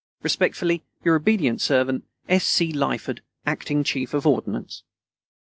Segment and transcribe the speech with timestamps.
[0.23, 2.43] Respectfully, your obedient servant, S.
[2.43, 2.71] C.
[2.73, 4.81] LYFORD, Acting Chief of Ordnance.